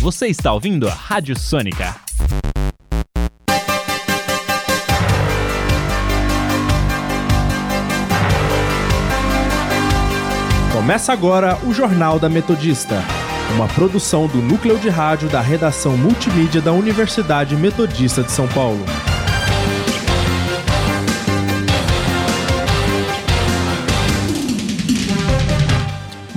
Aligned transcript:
Você 0.00 0.28
está 0.28 0.50
ouvindo 0.50 0.88
a 0.88 0.94
Rádio 0.94 1.38
Sônica. 1.38 1.94
Começa 10.72 11.12
agora 11.12 11.58
o 11.66 11.74
Jornal 11.74 12.18
da 12.18 12.30
Metodista, 12.30 13.04
uma 13.54 13.68
produção 13.68 14.26
do 14.26 14.38
núcleo 14.38 14.78
de 14.78 14.88
rádio 14.88 15.28
da 15.28 15.42
redação 15.42 15.98
multimídia 15.98 16.62
da 16.62 16.72
Universidade 16.72 17.54
Metodista 17.54 18.22
de 18.22 18.32
São 18.32 18.48
Paulo. 18.48 18.82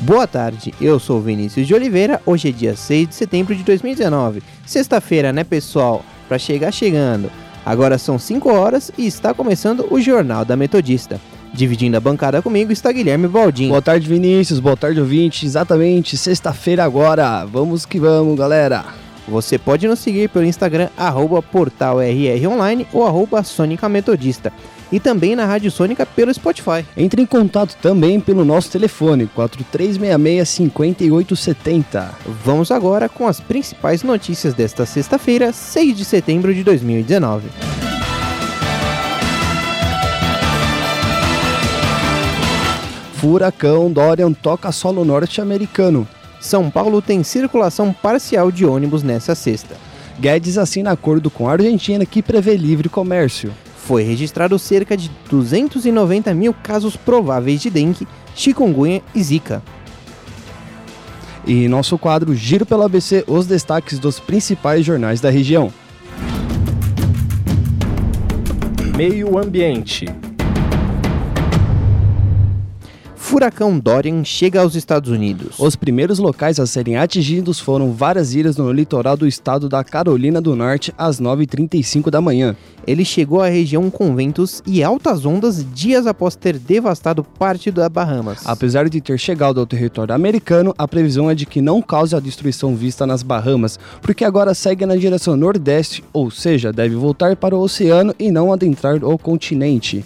Boa 0.05 0.27
tarde, 0.27 0.73
eu 0.81 0.99
sou 0.99 1.21
Vinícius 1.21 1.65
de 1.65 1.73
Oliveira. 1.73 2.21
Hoje 2.25 2.49
é 2.49 2.51
dia 2.51 2.75
6 2.75 3.07
de 3.07 3.15
setembro 3.15 3.55
de 3.55 3.63
2019. 3.63 4.43
Sexta-feira, 4.65 5.31
né, 5.31 5.45
pessoal? 5.45 6.03
Para 6.27 6.37
chegar 6.37 6.73
chegando. 6.73 7.31
Agora 7.65 7.97
são 7.97 8.19
5 8.19 8.51
horas 8.51 8.91
e 8.97 9.07
está 9.07 9.33
começando 9.33 9.87
o 9.89 10.01
Jornal 10.01 10.43
da 10.43 10.57
Metodista. 10.57 11.21
Dividindo 11.53 11.95
a 11.95 12.01
bancada 12.01 12.41
comigo 12.41 12.73
está 12.73 12.91
Guilherme 12.91 13.29
Baldin. 13.29 13.69
Boa 13.69 13.81
tarde, 13.81 14.09
Vinícius. 14.09 14.59
Boa 14.59 14.75
tarde, 14.75 14.99
ouvinte. 14.99 15.45
Exatamente, 15.45 16.17
sexta-feira 16.17 16.83
agora. 16.83 17.45
Vamos 17.45 17.85
que 17.85 17.97
vamos, 17.97 18.37
galera. 18.37 18.83
Você 19.27 19.57
pode 19.57 19.87
nos 19.87 19.99
seguir 19.99 20.29
pelo 20.29 20.45
Instagram, 20.45 20.89
arroba 20.97 21.41
portalrronline 21.41 22.85
ou 22.91 23.05
arroba 23.05 23.41
Sônica 23.43 23.87
Metodista. 23.87 24.51
E 24.91 24.99
também 24.99 25.33
na 25.35 25.45
Rádio 25.45 25.71
Sônica 25.71 26.05
pelo 26.05 26.33
Spotify. 26.33 26.85
Entre 26.95 27.21
em 27.21 27.25
contato 27.25 27.75
também 27.81 28.19
pelo 28.19 28.45
nosso 28.45 28.69
telefone, 28.69 29.27
4366-5870. 29.35 32.09
Vamos 32.43 32.69
agora 32.69 33.09
com 33.09 33.27
as 33.27 33.39
principais 33.39 34.03
notícias 34.03 34.53
desta 34.53 34.85
sexta-feira, 34.85 35.51
6 35.51 35.97
de 35.97 36.05
setembro 36.05 36.53
de 36.53 36.63
2019. 36.63 37.49
Furacão 43.23 43.89
Dorian 43.89 44.33
toca 44.33 44.69
solo 44.73 45.05
norte-americano. 45.05 46.05
São 46.43 46.69
Paulo 46.69 47.01
tem 47.01 47.23
circulação 47.23 47.93
parcial 47.93 48.51
de 48.51 48.65
ônibus 48.65 49.01
nessa 49.01 49.33
sexta. 49.33 49.77
Guedes 50.19 50.57
assina 50.57 50.91
acordo 50.91 51.31
com 51.31 51.47
a 51.47 51.53
Argentina 51.53 52.05
que 52.05 52.21
prevê 52.21 52.57
livre 52.57 52.89
comércio. 52.89 53.53
Foi 53.77 54.03
registrado 54.03 54.59
cerca 54.59 54.97
de 54.97 55.09
290 55.29 56.33
mil 56.33 56.53
casos 56.53 56.97
prováveis 56.97 57.61
de 57.61 57.69
dengue, 57.69 58.05
chikungunya 58.35 59.01
e 59.15 59.23
zika. 59.23 59.63
E 61.47 61.69
nosso 61.69 61.97
quadro 61.97 62.35
Giro 62.35 62.65
pelo 62.65 62.83
ABC, 62.83 63.23
os 63.25 63.47
destaques 63.47 63.97
dos 63.97 64.19
principais 64.19 64.85
jornais 64.85 65.21
da 65.21 65.29
região. 65.29 65.71
Meio 68.97 69.37
Ambiente. 69.39 70.22
Furacão 73.23 73.79
Dorian 73.79 74.23
chega 74.25 74.59
aos 74.59 74.75
Estados 74.75 75.09
Unidos. 75.09 75.57
Os 75.57 75.77
primeiros 75.77 76.19
locais 76.19 76.59
a 76.59 76.67
serem 76.67 76.97
atingidos 76.97 77.57
foram 77.57 77.93
várias 77.93 78.35
ilhas 78.35 78.57
no 78.57 78.71
litoral 78.71 79.15
do 79.15 79.25
estado 79.25 79.69
da 79.69 79.81
Carolina 79.81 80.41
do 80.41 80.57
Norte 80.57 80.93
às 80.97 81.21
9h35 81.21 82.11
da 82.11 82.19
manhã. 82.19 82.53
Ele 82.85 83.05
chegou 83.05 83.41
à 83.41 83.47
região 83.47 83.89
com 83.89 84.13
ventos 84.13 84.61
e 84.67 84.83
altas 84.83 85.25
ondas 85.25 85.65
dias 85.73 86.05
após 86.05 86.35
ter 86.35 86.59
devastado 86.59 87.23
parte 87.23 87.71
da 87.71 87.87
Bahamas. 87.87 88.41
Apesar 88.45 88.89
de 88.89 88.99
ter 88.99 89.17
chegado 89.17 89.57
ao 89.59 89.65
território 89.65 90.13
americano, 90.13 90.75
a 90.77 90.85
previsão 90.85 91.31
é 91.31 91.33
de 91.33 91.45
que 91.45 91.61
não 91.61 91.81
cause 91.81 92.13
a 92.13 92.19
destruição 92.19 92.75
vista 92.75 93.07
nas 93.07 93.23
Bahamas, 93.23 93.79
porque 94.01 94.25
agora 94.25 94.53
segue 94.53 94.85
na 94.85 94.97
direção 94.97 95.37
nordeste, 95.37 96.03
ou 96.11 96.29
seja, 96.29 96.73
deve 96.73 96.95
voltar 96.95 97.37
para 97.37 97.55
o 97.55 97.61
oceano 97.61 98.13
e 98.19 98.29
não 98.29 98.51
adentrar 98.51 99.01
o 99.03 99.17
continente. 99.17 100.03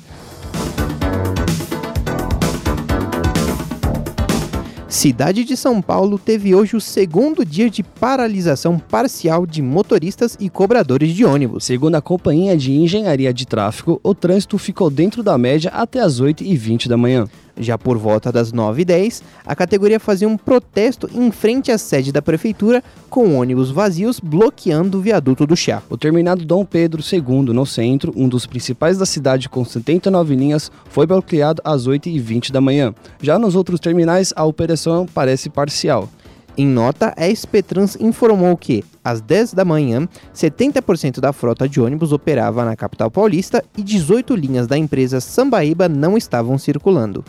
Cidade 4.90 5.44
de 5.44 5.58
São 5.58 5.82
Paulo 5.82 6.18
teve 6.18 6.56
hoje 6.56 6.78
o 6.78 6.80
segundo 6.80 7.44
dia 7.44 7.70
de 7.70 7.84
paralisação 7.84 8.80
parcial 8.80 9.46
de 9.46 9.62
motoristas 9.62 10.38
e 10.40 10.50
cobradores 10.50 11.14
de 11.14 11.26
ônibus. 11.26 11.66
Segundo 11.66 11.96
a 11.96 12.02
Companhia 12.02 12.56
de 12.56 12.72
Engenharia 12.72 13.34
de 13.34 13.46
Tráfego, 13.46 14.00
o 14.02 14.16
trânsito 14.16 14.58
ficou 14.58 14.90
dentro 14.90 15.22
da 15.22 15.38
média 15.38 15.70
até 15.72 16.00
as 16.00 16.22
8h20 16.22 16.88
da 16.88 16.96
manhã. 16.96 17.28
Já 17.60 17.78
por 17.78 17.98
volta 17.98 18.32
das 18.32 18.52
9h10, 18.52 19.22
a 19.46 19.56
categoria 19.56 20.00
fazia 20.00 20.28
um 20.28 20.38
protesto 20.38 21.10
em 21.14 21.32
frente 21.32 21.72
à 21.72 21.78
sede 21.78 22.12
da 22.12 22.22
prefeitura, 22.22 22.84
com 23.10 23.38
ônibus 23.38 23.72
vazios 23.72 24.20
bloqueando 24.20 24.98
o 24.98 25.02
viaduto 25.02 25.46
do 25.46 25.56
chá. 25.56 25.82
O 25.90 25.98
terminado 25.98 26.46
Dom 26.46 26.64
Pedro 26.64 27.02
II, 27.02 27.54
no 27.54 27.66
centro, 27.66 28.14
um 28.16 28.28
dos 28.28 28.46
principais 28.46 28.98
da 28.98 29.06
cidade 29.06 29.50
com 29.50 29.66
79 29.66 30.36
linhas, 30.36 30.72
foi 30.90 31.06
bloqueado 31.06 31.62
às 31.66 31.88
8h20 31.88 32.52
da 32.52 32.62
manhã. 32.62 32.94
Já 33.22 33.40
nos 33.40 33.56
outros 33.56 33.80
terminais, 33.80 34.34
a 34.36 34.46
operação 34.46 35.08
parece 35.12 35.50
parcial. 35.50 36.10
Em 36.58 36.66
nota, 36.66 37.14
a 37.16 37.30
SP 37.30 37.62
Trans 37.62 37.96
informou 38.00 38.58
que, 38.58 38.84
às 39.04 39.22
10 39.22 39.54
da 39.54 39.64
manhã, 39.64 40.10
70% 40.34 41.20
da 41.20 41.32
frota 41.32 41.70
de 41.70 41.80
ônibus 41.80 42.12
operava 42.12 42.66
na 42.66 42.76
capital 42.76 43.12
paulista 43.12 43.64
e 43.78 43.84
18 43.84 44.36
linhas 44.36 44.66
da 44.66 44.76
empresa 44.76 45.22
Sambaíba 45.22 45.88
não 45.88 46.18
estavam 46.18 46.58
circulando. 46.58 47.24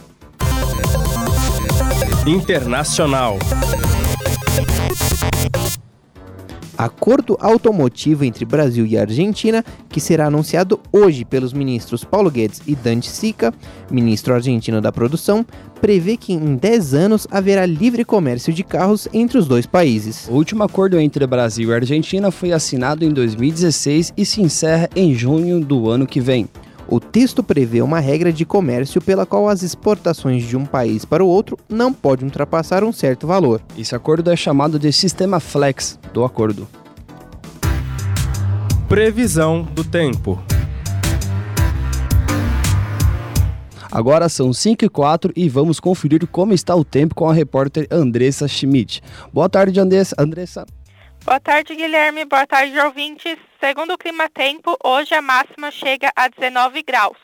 Internacional. 2.28 3.38
Acordo 6.76 7.38
automotivo 7.40 8.22
entre 8.22 8.44
Brasil 8.44 8.84
e 8.84 8.98
Argentina, 8.98 9.64
que 9.88 9.98
será 9.98 10.26
anunciado 10.26 10.78
hoje 10.92 11.24
pelos 11.24 11.54
ministros 11.54 12.04
Paulo 12.04 12.30
Guedes 12.30 12.60
e 12.66 12.74
Dante 12.74 13.08
Sica, 13.08 13.52
ministro 13.90 14.34
argentino 14.34 14.78
da 14.78 14.92
produção, 14.92 15.44
prevê 15.80 16.18
que 16.18 16.34
em 16.34 16.54
10 16.54 16.92
anos 16.92 17.26
haverá 17.30 17.64
livre 17.64 18.04
comércio 18.04 18.52
de 18.52 18.62
carros 18.62 19.08
entre 19.14 19.38
os 19.38 19.48
dois 19.48 19.64
países. 19.64 20.28
O 20.28 20.34
último 20.34 20.62
acordo 20.62 21.00
entre 21.00 21.26
Brasil 21.26 21.70
e 21.70 21.74
Argentina 21.74 22.30
foi 22.30 22.52
assinado 22.52 23.06
em 23.06 23.10
2016 23.10 24.12
e 24.14 24.26
se 24.26 24.42
encerra 24.42 24.90
em 24.94 25.14
junho 25.14 25.64
do 25.64 25.88
ano 25.88 26.06
que 26.06 26.20
vem. 26.20 26.46
O 26.90 26.98
texto 26.98 27.42
prevê 27.42 27.82
uma 27.82 28.00
regra 28.00 28.32
de 28.32 28.46
comércio 28.46 28.98
pela 28.98 29.26
qual 29.26 29.46
as 29.46 29.62
exportações 29.62 30.44
de 30.44 30.56
um 30.56 30.64
país 30.64 31.04
para 31.04 31.22
o 31.22 31.28
outro 31.28 31.58
não 31.68 31.92
podem 31.92 32.24
ultrapassar 32.24 32.82
um 32.82 32.92
certo 32.92 33.26
valor. 33.26 33.60
Esse 33.76 33.94
acordo 33.94 34.30
é 34.30 34.36
chamado 34.36 34.78
de 34.78 34.90
Sistema 34.90 35.38
Flex 35.38 35.98
do 36.14 36.24
acordo. 36.24 36.66
Previsão 38.88 39.64
do 39.64 39.84
tempo. 39.84 40.42
Agora 43.92 44.30
são 44.30 44.50
5 44.50 44.82
e 44.82 44.88
4 44.88 45.32
e 45.36 45.46
vamos 45.46 45.78
conferir 45.78 46.26
como 46.28 46.54
está 46.54 46.74
o 46.74 46.84
tempo 46.84 47.14
com 47.14 47.28
a 47.28 47.34
repórter 47.34 47.86
Andressa 47.90 48.48
Schmidt. 48.48 49.02
Boa 49.30 49.48
tarde, 49.50 49.78
Andressa. 49.78 50.16
Andressa. 50.18 50.64
Boa 51.22 51.38
tarde, 51.38 51.74
Guilherme. 51.74 52.24
Boa 52.24 52.46
tarde, 52.46 52.78
ouvintes. 52.78 53.47
Segundo 53.60 53.94
o 53.94 53.98
Clima 53.98 54.28
Tempo, 54.28 54.76
hoje 54.84 55.16
a 55.16 55.20
máxima 55.20 55.72
chega 55.72 56.12
a 56.14 56.28
19 56.28 56.80
graus. 56.80 57.18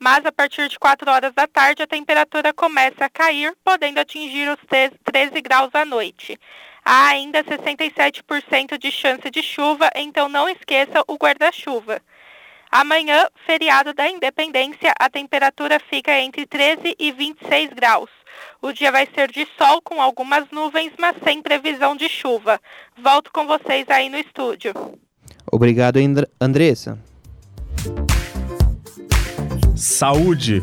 Mas 0.00 0.26
a 0.26 0.32
partir 0.32 0.68
de 0.68 0.76
4 0.80 1.08
horas 1.08 1.32
da 1.32 1.46
tarde 1.46 1.80
a 1.80 1.86
temperatura 1.86 2.52
começa 2.52 3.04
a 3.04 3.08
cair, 3.08 3.56
podendo 3.64 4.00
atingir 4.00 4.48
os 4.48 4.58
13 5.04 5.40
graus 5.40 5.72
à 5.72 5.84
noite. 5.84 6.40
Há 6.84 7.06
ainda 7.10 7.44
67% 7.44 8.76
de 8.76 8.90
chance 8.90 9.30
de 9.30 9.40
chuva, 9.44 9.88
então 9.94 10.28
não 10.28 10.48
esqueça 10.48 11.04
o 11.06 11.14
guarda-chuva. 11.14 12.02
Amanhã, 12.68 13.28
feriado 13.46 13.94
da 13.94 14.08
Independência, 14.08 14.92
a 14.98 15.08
temperatura 15.08 15.78
fica 15.78 16.18
entre 16.18 16.46
13 16.46 16.96
e 16.98 17.12
26 17.12 17.70
graus. 17.70 18.10
O 18.60 18.72
dia 18.72 18.90
vai 18.90 19.06
ser 19.14 19.30
de 19.30 19.46
sol 19.56 19.80
com 19.80 20.02
algumas 20.02 20.50
nuvens, 20.50 20.92
mas 20.98 21.16
sem 21.22 21.40
previsão 21.40 21.94
de 21.94 22.08
chuva. 22.08 22.60
Volto 22.96 23.30
com 23.30 23.46
vocês 23.46 23.88
aí 23.88 24.08
no 24.08 24.18
estúdio. 24.18 24.74
Obrigado, 25.56 25.98
Andressa. 26.38 26.98
Saúde. 29.74 30.62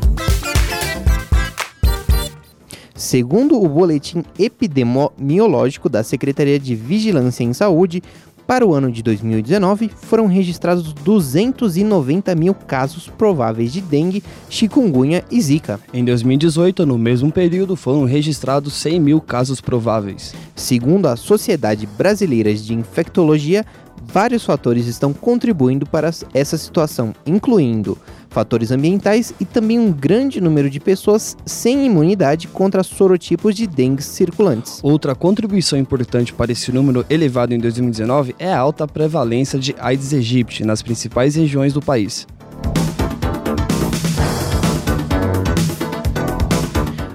Segundo 2.94 3.60
o 3.60 3.68
boletim 3.68 4.24
epidemiológico 4.38 5.90
da 5.90 6.04
Secretaria 6.04 6.60
de 6.60 6.76
Vigilância 6.76 7.44
em 7.44 7.54
Saúde, 7.54 8.04
para 8.46 8.68
o 8.68 8.74
ano 8.76 8.92
de 8.92 9.02
2019, 9.02 9.90
foram 9.90 10.28
registrados 10.28 10.94
290 10.94 12.36
mil 12.36 12.54
casos 12.54 13.08
prováveis 13.08 13.74
de 13.74 13.82
dengue, 13.82 14.22
chikungunya 14.48 15.24
e 15.32 15.42
zika. 15.42 15.80
Em 15.92 16.06
2018, 16.06 16.86
no 16.86 17.00
mesmo 17.00 17.32
período, 17.32 17.76
foram 17.76 18.06
registrados 18.06 18.74
100 18.74 19.00
mil 19.00 19.20
casos 19.20 19.60
prováveis. 19.60 20.36
Segundo 20.56 21.08
a 21.08 21.16
Sociedade 21.16 21.88
Brasileira 21.88 22.54
de 22.54 22.76
Infectologia, 22.76 23.66
vários 24.14 24.46
fatores 24.46 24.86
estão 24.86 25.12
contribuindo 25.12 25.88
para 25.88 26.12
essa 26.36 26.56
situação, 26.56 27.16
incluindo 27.26 27.98
fatores 28.30 28.70
ambientais 28.70 29.34
e 29.40 29.46
também 29.46 29.80
um 29.80 29.92
grande 29.92 30.40
número 30.40 30.70
de 30.70 30.80
pessoas 30.80 31.36
sem 31.46 31.88
imunidade 31.88 32.48
contra 32.48 32.84
sorotipos 32.84 33.56
de 33.56 33.66
dengue 33.66 34.04
circulantes. 34.04 34.80
Outra 34.84 35.16
contribuição 35.16 35.80
importante 35.80 36.32
para 36.32 36.52
esse 36.52 36.72
número 36.72 37.04
elevado 37.10 37.56
em 37.56 37.60
2019 37.60 38.36
é 38.38 38.54
a 38.54 38.60
alta 38.60 38.88
prevalência 38.88 39.58
de 39.58 39.76
Aedes 39.80 40.14
aegypti 40.14 40.64
nas 40.64 40.84
principais 40.84 41.36
regiões 41.36 41.74
do 41.74 41.82
país. 41.82 42.28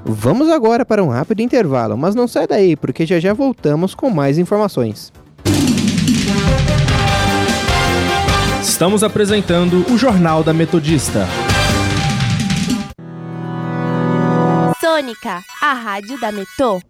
Vamos 0.05 0.49
agora 0.49 0.85
para 0.85 1.05
um 1.05 1.09
rápido 1.09 1.43
intervalo, 1.43 1.97
mas 1.97 2.17
não 2.17 2.27
sai 2.27 2.49
daí, 2.49 2.75
porque 2.75 3.07
já 3.07 3.21
já 3.21 3.33
voltamos 3.33 3.95
com 3.95 4.11
mais 4.11 4.37
informações. 4.37 5.13
Estamos 8.79 9.03
apresentando 9.03 9.85
o 9.93 9.99
Jornal 9.99 10.45
da 10.45 10.55
Metodista. 10.55 11.27
Sônica, 14.81 15.43
a 15.61 15.73
rádio 15.73 16.21
da 16.21 16.31
Metô. 16.31 16.81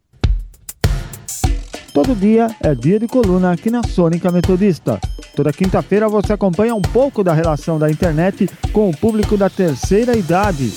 Todo 1.95 2.15
dia 2.15 2.55
é 2.63 2.75
dia 2.75 3.01
de 3.01 3.09
coluna 3.09 3.53
aqui 3.53 3.71
na 3.71 3.83
Sônica 3.83 4.31
Metodista. 4.31 5.01
Toda 5.35 5.51
quinta-feira 5.51 6.11
você 6.11 6.35
acompanha 6.35 6.75
um 6.75 6.83
pouco 6.83 7.25
da 7.25 7.33
relação 7.33 7.79
da 7.79 7.91
internet 7.91 8.51
com 8.71 8.91
o 8.91 8.95
público 8.95 9.39
da 9.39 9.49
terceira 9.49 10.15
idade. 10.15 10.71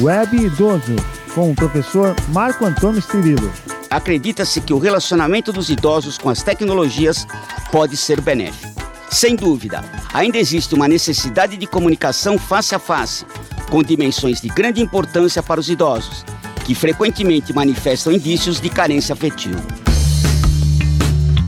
Web 0.00 0.36
Idoso, 0.36 0.96
com 1.32 1.52
o 1.52 1.54
professor 1.54 2.16
Marco 2.30 2.64
Antônio 2.64 3.00
Cirilo. 3.00 3.52
Acredita-se 3.88 4.62
que 4.62 4.74
o 4.74 4.80
relacionamento 4.80 5.52
dos 5.52 5.70
idosos 5.70 6.18
com 6.18 6.28
as 6.28 6.42
tecnologias 6.42 7.24
pode 7.70 7.96
ser 7.96 8.20
benéfico. 8.20 8.81
Sem 9.12 9.36
dúvida, 9.36 9.84
ainda 10.14 10.38
existe 10.38 10.74
uma 10.74 10.88
necessidade 10.88 11.58
de 11.58 11.66
comunicação 11.66 12.38
face 12.38 12.74
a 12.74 12.78
face, 12.78 13.26
com 13.68 13.82
dimensões 13.82 14.40
de 14.40 14.48
grande 14.48 14.80
importância 14.80 15.42
para 15.42 15.60
os 15.60 15.68
idosos, 15.68 16.24
que 16.64 16.74
frequentemente 16.74 17.52
manifestam 17.52 18.10
indícios 18.10 18.58
de 18.58 18.70
carência 18.70 19.12
afetiva. 19.12 19.60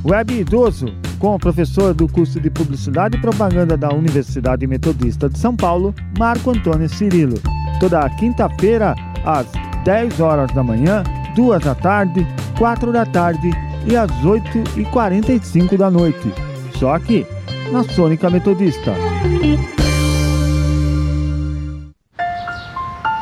Web 0.05 0.41
Idoso, 0.41 0.95
com 1.19 1.35
o 1.35 1.39
professor 1.39 1.95
do 1.95 2.07
curso 2.07 2.39
de 2.39 2.51
Publicidade 2.51 3.17
e 3.17 3.21
Propaganda 3.21 3.79
da 3.79 3.89
Universidade 3.95 4.67
Metodista 4.67 5.27
de 5.27 5.39
São 5.39 5.57
Paulo, 5.57 5.95
Marco 6.19 6.51
Antônio 6.51 6.87
Cirilo. 6.91 7.41
Toda 7.81 8.11
quinta-feira, 8.11 8.95
às 9.25 9.47
10 9.85 10.21
horas 10.21 10.53
da 10.53 10.63
manhã, 10.63 11.03
2 11.35 11.65
da 11.65 11.75
tarde, 11.75 12.27
4 12.59 12.93
da 12.93 13.07
tarde 13.07 13.51
e 13.87 13.97
às 13.97 14.11
8h45 14.23 15.79
da 15.79 15.91
noite. 15.91 16.31
Só 16.79 16.95
aqui, 16.95 17.27
na 17.75 17.83
Sônica 17.83 18.31
Metodista. 18.31 18.95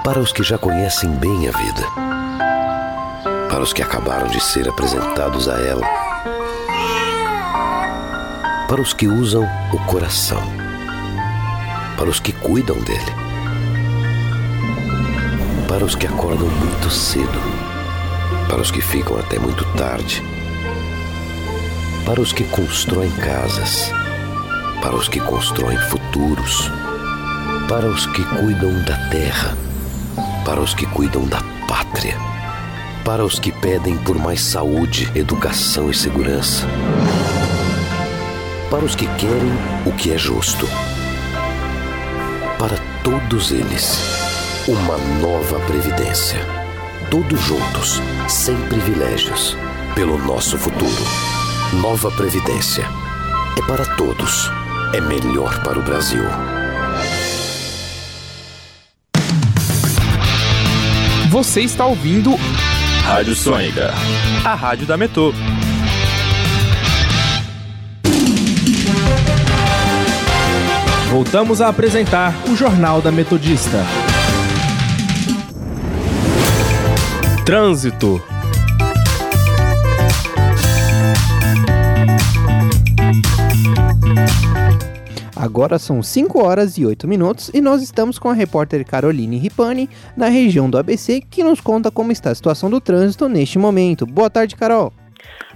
Para 0.05 0.21
os 0.21 0.31
que 0.31 0.43
já 0.43 0.59
conhecem 0.59 1.09
bem 1.13 1.49
a 1.49 1.53
vida, 1.53 1.83
para 3.49 3.63
os 3.63 3.73
que 3.73 3.81
acabaram 3.81 4.29
de 4.29 4.39
ser 4.41 4.69
apresentados 4.69 5.49
a 5.49 5.59
ela, 5.59 5.87
para 8.69 8.83
os 8.83 8.93
que 8.93 9.09
usam 9.09 9.49
o 9.73 9.79
coração, 9.87 10.43
para 11.97 12.11
os 12.11 12.21
que 12.21 12.33
cuidam 12.33 12.77
dele, 12.81 13.13
para 15.67 15.83
os 15.83 15.95
que 15.95 16.07
acordam 16.07 16.47
muito 16.47 16.91
cedo, 16.91 17.41
para 18.51 18.61
os 18.61 18.71
que 18.71 18.83
ficam 18.83 19.19
até 19.19 19.39
muito 19.39 19.65
tarde, 19.79 20.23
para 22.05 22.21
os 22.21 22.35
que 22.35 22.45
constroem 22.45 23.11
casas, 23.13 23.91
para 24.83 24.97
os 24.97 25.09
que 25.09 25.21
constroem 25.21 25.79
futuros, 25.79 26.71
para 27.69 27.89
os 27.89 28.05
que 28.09 28.25
cuidam 28.25 28.83
da 28.83 28.97
terra, 29.09 29.57
para 30.45 30.61
os 30.61 30.75
que 30.75 30.85
cuidam 30.87 31.25
da 31.25 31.41
pátria, 31.69 32.19
para 33.05 33.25
os 33.25 33.39
que 33.39 33.53
pedem 33.53 33.97
por 33.99 34.19
mais 34.19 34.43
saúde, 34.43 35.11
educação 35.15 35.89
e 35.89 35.95
segurança, 35.95 36.67
para 38.69 38.85
os 38.85 38.97
que 38.97 39.07
querem 39.15 39.53
o 39.87 39.93
que 39.93 40.13
é 40.13 40.19
justo. 40.19 40.67
Para 42.59 42.77
todos 43.05 43.53
eles, 43.53 43.99
uma 44.67 44.99
nova 45.21 45.59
previdência. 45.61 46.39
Todos 47.11 47.41
juntos, 47.41 48.01
sem 48.29 48.57
privilégios, 48.69 49.57
pelo 49.95 50.17
nosso 50.19 50.57
futuro. 50.57 51.05
Nova 51.75 52.11
Previdência. 52.11 52.89
É 53.59 53.67
para 53.67 53.85
todos. 53.97 54.51
É 54.95 55.01
melhor 55.01 55.63
para 55.63 55.79
o 55.79 55.83
Brasil. 55.83 56.23
Você 61.31 61.63
está 61.63 61.87
ouvindo 61.87 62.35
Rádio 63.03 63.35
Sônica, 63.35 63.91
a 64.45 64.55
rádio 64.55 64.87
da 64.87 64.99
Metô. 64.99 65.33
Voltamos 71.11 71.63
a 71.63 71.69
apresentar 71.69 72.35
o 72.47 72.55
Jornal 72.55 73.01
da 73.01 73.11
Metodista. 73.11 73.79
Trânsito. 77.47 78.32
Agora 85.53 85.79
são 85.79 86.03
5 86.03 86.43
horas 86.43 86.79
e 86.79 86.87
8 86.87 87.07
minutos 87.07 87.51
e 87.53 87.61
nós 87.61 87.83
estamos 87.83 88.19
com 88.19 88.31
a 88.31 88.33
repórter 88.33 88.87
Caroline 88.87 89.37
Ripani, 89.37 89.87
na 90.17 90.29
região 90.29 90.71
do 90.71 90.79
ABC, 90.79 91.21
que 91.21 91.45
nos 91.45 91.61
conta 91.61 91.91
como 91.91 92.11
está 92.11 92.31
a 92.31 92.35
situação 92.35 92.71
do 92.71 92.81
trânsito 92.81 93.29
neste 93.29 93.59
momento. 93.59 94.07
Boa 94.07 94.31
tarde, 94.31 94.57
Carol. 94.57 94.91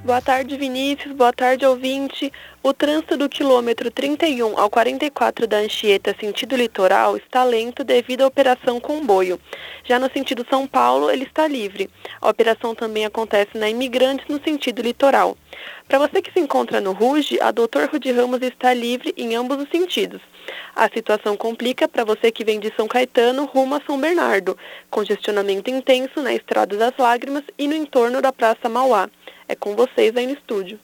Boa 0.07 0.21
tarde, 0.21 0.57
Vinícius. 0.57 1.13
Boa 1.17 1.33
tarde, 1.33 1.67
ouvinte. 1.67 2.33
O 2.63 2.73
trânsito 2.73 3.17
do 3.17 3.29
quilômetro 3.29 3.91
31 3.91 4.57
ao 4.57 4.71
44 4.71 5.49
da 5.49 5.57
Anchieta, 5.57 6.15
sentido 6.21 6.55
litoral, 6.55 7.17
está 7.17 7.43
lento 7.43 7.83
devido 7.83 8.23
à 8.23 8.27
operação 8.29 8.79
comboio. 8.79 9.41
Já 9.85 9.99
no 9.99 10.09
sentido 10.13 10.47
São 10.49 10.65
Paulo, 10.65 11.11
ele 11.11 11.25
está 11.25 11.49
livre. 11.49 11.91
A 12.21 12.29
operação 12.29 12.73
também 12.73 13.05
acontece 13.05 13.59
na 13.59 13.69
Imigrantes, 13.69 14.29
no 14.29 14.41
sentido 14.45 14.81
litoral. 14.81 15.37
Para 15.89 15.99
você 15.99 16.23
que 16.23 16.33
se 16.33 16.39
encontra 16.39 16.81
no 16.81 16.93
Ruge, 16.93 17.41
a 17.41 17.51
Doutor 17.51 17.89
Rudi 17.89 18.13
Ramos 18.13 18.43
está 18.43 18.73
livre 18.73 19.13
em 19.17 19.35
ambos 19.35 19.59
os 19.59 19.69
sentidos. 19.71 20.21
A 20.75 20.89
situação 20.89 21.37
complica 21.37 21.89
para 21.89 22.05
você 22.05 22.31
que 22.31 22.45
vem 22.45 22.61
de 22.61 22.73
São 22.77 22.87
Caetano 22.87 23.45
rumo 23.47 23.75
a 23.75 23.81
São 23.85 23.99
Bernardo. 23.99 24.57
Congestionamento 24.89 25.69
intenso 25.69 26.23
na 26.23 26.33
Estrada 26.33 26.77
das 26.77 26.93
Lágrimas 26.97 27.43
e 27.59 27.67
no 27.67 27.75
entorno 27.75 28.23
da 28.23 28.33
Praça 28.33 28.69
Mauá. 28.69 29.09
É 29.49 29.55
com 29.55 29.77
vocês 29.77 30.17
aí 30.17 30.27
no 30.27 30.33
estúdio. 30.33 30.79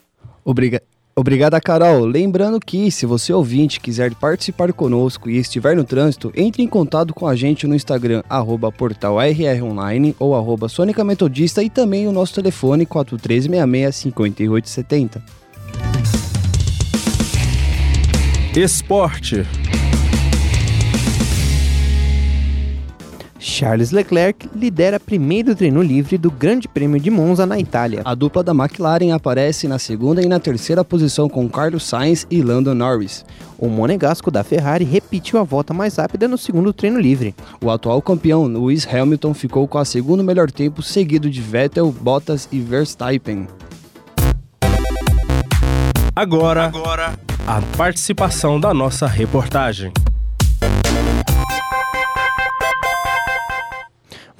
Obriga 0.44 0.80
Obrigada, 1.14 1.60
Carol. 1.60 2.06
Lembrando 2.06 2.58
que, 2.58 2.90
se 2.90 3.04
você 3.04 3.34
ouvinte 3.34 3.78
quiser 3.78 4.14
participar 4.14 4.72
conosco 4.72 5.28
e 5.28 5.36
estiver 5.36 5.76
no 5.76 5.84
trânsito, 5.84 6.32
entre 6.34 6.62
em 6.62 6.66
contato 6.66 7.12
com 7.12 7.26
a 7.26 7.36
gente 7.36 7.66
no 7.66 7.74
Instagram, 7.74 8.22
arroba 8.30 8.72
portal 8.72 9.20
RROnline 9.20 10.16
ou 10.18 10.34
arroba 10.34 10.70
Sônica 10.70 11.04
Metodista 11.04 11.62
e 11.62 11.68
também 11.68 12.08
o 12.08 12.12
nosso 12.12 12.34
telefone 12.34 12.86
4366-5870. 12.86 15.20
Esporte. 18.56 19.46
Charles 23.42 23.90
Leclerc 23.90 24.48
lidera 24.54 25.00
primeiro 25.00 25.52
treino 25.52 25.82
livre 25.82 26.16
do 26.16 26.30
Grande 26.30 26.68
Prêmio 26.68 27.00
de 27.00 27.10
Monza 27.10 27.44
na 27.44 27.58
Itália. 27.58 28.00
A 28.04 28.14
dupla 28.14 28.40
da 28.40 28.52
McLaren 28.52 29.10
aparece 29.12 29.66
na 29.66 29.80
segunda 29.80 30.22
e 30.22 30.28
na 30.28 30.38
terceira 30.38 30.84
posição 30.84 31.28
com 31.28 31.48
Carlos 31.48 31.82
Sainz 31.82 32.24
e 32.30 32.40
Lando 32.40 32.72
Norris. 32.72 33.24
O 33.58 33.68
monegasco 33.68 34.30
da 34.30 34.44
Ferrari 34.44 34.84
repetiu 34.84 35.40
a 35.40 35.42
volta 35.42 35.74
mais 35.74 35.96
rápida 35.96 36.28
no 36.28 36.38
segundo 36.38 36.72
treino 36.72 37.00
livre. 37.00 37.34
O 37.60 37.68
atual 37.68 38.00
campeão 38.00 38.44
Lewis 38.44 38.86
Hamilton 38.86 39.34
ficou 39.34 39.66
com 39.66 39.78
a 39.78 39.84
segundo 39.84 40.22
melhor 40.22 40.48
tempo, 40.48 40.80
seguido 40.80 41.28
de 41.28 41.40
Vettel, 41.40 41.90
Bottas 41.90 42.48
e 42.52 42.60
Verstappen. 42.60 43.48
Agora, 46.14 46.66
Agora, 46.66 47.14
a 47.44 47.60
participação 47.76 48.60
da 48.60 48.72
nossa 48.72 49.08
reportagem. 49.08 49.92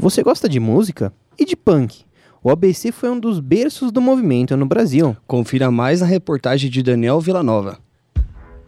Você 0.03 0.21
gosta 0.21 0.49
de 0.49 0.59
música? 0.59 1.13
E 1.39 1.45
de 1.45 1.55
punk? 1.55 2.05
O 2.43 2.51
ABC 2.51 2.91
foi 2.91 3.09
um 3.09 3.21
dos 3.21 3.39
berços 3.39 3.93
do 3.93 4.01
movimento 4.01 4.57
no 4.57 4.67
Brasil. 4.67 5.17
Confira 5.29 5.71
mais 5.71 6.01
na 6.01 6.09
reportagem 6.09 6.69
de 6.69 6.83
Daniel 6.83 7.21
Villanova. 7.21 7.79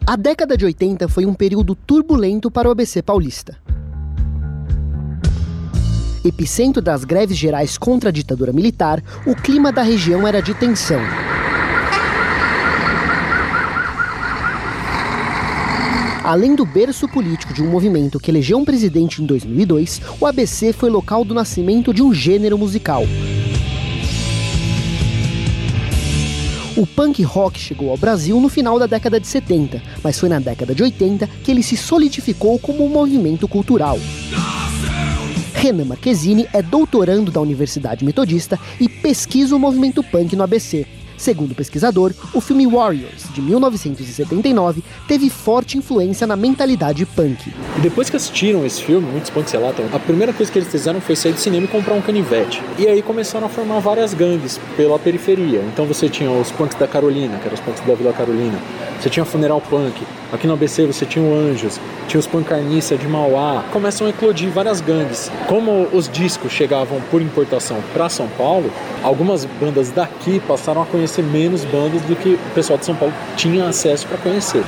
A 0.07 0.15
década 0.15 0.55
de 0.55 0.63
80 0.63 1.09
foi 1.09 1.25
um 1.25 1.33
período 1.33 1.75
turbulento 1.75 2.49
para 2.49 2.69
o 2.69 2.71
ABC 2.71 3.01
paulista. 3.01 3.57
Epicentro 6.23 6.81
das 6.81 7.03
greves 7.03 7.37
gerais 7.37 7.77
contra 7.77 8.11
a 8.11 8.13
ditadura 8.13 8.53
militar, 8.53 9.03
o 9.27 9.35
clima 9.35 9.73
da 9.73 9.81
região 9.81 10.25
era 10.25 10.41
de 10.41 10.53
tensão. 10.53 11.01
Além 16.25 16.55
do 16.55 16.65
berço 16.65 17.07
político 17.07 17.53
de 17.53 17.61
um 17.61 17.69
movimento 17.69 18.19
que 18.19 18.31
elegeu 18.31 18.57
um 18.57 18.65
presidente 18.65 19.21
em 19.21 19.27
2002, 19.27 20.01
o 20.19 20.25
ABC 20.25 20.73
foi 20.73 20.89
local 20.89 21.23
do 21.23 21.35
nascimento 21.35 21.93
de 21.93 22.01
um 22.01 22.11
gênero 22.11 22.57
musical. 22.57 23.03
O 26.75 26.87
punk 26.87 27.21
rock 27.21 27.59
chegou 27.59 27.91
ao 27.91 27.97
Brasil 27.97 28.41
no 28.41 28.49
final 28.49 28.79
da 28.79 28.87
década 28.87 29.19
de 29.19 29.27
70, 29.27 29.79
mas 30.03 30.19
foi 30.19 30.27
na 30.27 30.39
década 30.39 30.73
de 30.73 30.81
80 30.81 31.27
que 31.43 31.51
ele 31.51 31.61
se 31.61 31.77
solidificou 31.77 32.57
como 32.57 32.83
um 32.83 32.89
movimento 32.89 33.47
cultural. 33.47 33.99
Renan 35.53 35.85
Marquezine 35.85 36.47
é 36.51 36.63
doutorando 36.63 37.31
da 37.31 37.39
Universidade 37.39 38.03
Metodista 38.03 38.59
e 38.79 38.89
pesquisa 38.89 39.55
o 39.55 39.59
movimento 39.59 40.03
punk 40.03 40.35
no 40.35 40.41
ABC. 40.41 40.87
Segundo 41.17 41.51
o 41.51 41.55
pesquisador, 41.55 42.11
o 42.33 42.41
filme 42.41 42.67
Warriors, 42.67 43.33
de 43.33 43.41
1979, 43.41 44.83
teve 45.07 45.29
forte 45.29 45.77
influência 45.77 46.27
na 46.27 46.35
mentalidade 46.35 47.05
punk. 47.05 47.53
E 47.77 47.79
depois 47.79 48.09
que 48.09 48.17
assistiram 48.17 48.65
esse 48.65 48.83
filme, 48.83 49.09
muitos 49.09 49.29
punks 49.29 49.51
relatam, 49.51 49.85
a 49.93 49.99
primeira 49.99 50.33
coisa 50.33 50.51
que 50.51 50.59
eles 50.59 50.69
fizeram 50.69 50.99
foi 50.99 51.15
sair 51.15 51.31
do 51.31 51.39
cinema 51.39 51.65
e 51.65 51.67
comprar 51.69 51.93
um 51.93 52.01
canivete. 52.01 52.61
E 52.77 52.87
aí 52.87 53.01
começaram 53.01 53.47
a 53.47 53.49
formar 53.49 53.79
várias 53.79 54.13
gangues 54.13 54.59
pela 54.75 54.99
periferia. 54.99 55.61
Então 55.73 55.85
você 55.85 56.09
tinha 56.09 56.29
os 56.29 56.51
punks 56.51 56.77
da 56.77 56.87
Carolina, 56.87 57.37
que 57.37 57.45
eram 57.45 57.55
os 57.55 57.61
punks 57.61 57.81
da 57.85 57.95
Vila 57.95 58.13
Carolina. 58.13 58.59
Você 58.99 59.09
tinha 59.09 59.25
Funeral 59.25 59.61
Punk. 59.61 60.01
Aqui 60.31 60.47
no 60.47 60.53
ABC 60.53 60.85
você 60.85 61.05
tinha 61.05 61.23
o 61.23 61.33
Anjos. 61.33 61.79
Tinha 62.07 62.19
os 62.19 62.27
Punk 62.27 62.47
Carniça 62.47 62.97
de 62.97 63.07
Mauá. 63.07 63.63
Começam 63.71 64.07
a 64.07 64.09
eclodir 64.09 64.49
várias 64.49 64.81
gangues. 64.81 65.31
Como 65.47 65.87
os 65.93 66.09
discos 66.09 66.51
chegavam 66.51 66.99
por 67.09 67.21
importação 67.21 67.77
para 67.93 68.09
São 68.09 68.27
Paulo, 68.37 68.71
algumas 69.03 69.45
bandas 69.45 69.91
daqui 69.91 70.39
passaram 70.41 70.81
a 70.81 70.85
conhecer 70.85 71.04
menos 71.21 71.63
bandas 71.65 72.01
do 72.03 72.15
que 72.15 72.33
o 72.33 72.53
pessoal 72.53 72.77
de 72.77 72.85
São 72.85 72.95
Paulo 72.95 73.13
tinha 73.35 73.67
acesso 73.67 74.07
para 74.07 74.17
conhecer. 74.17 74.63